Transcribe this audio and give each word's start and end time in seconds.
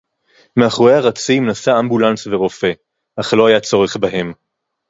מֵאֲחוֹרֵי 0.57 0.95
הָרָצִים 0.95 1.45
נָסַע 1.49 1.79
אַמְבּוּלַנְס 1.79 2.27
וְרוֹפֵא, 2.27 2.71
אַךְ 3.19 3.33
לֹא 3.33 3.47
הָיָה 3.47 3.59
צוֹרֵךְ 3.59 3.97
בָּהֶם. 3.97 4.27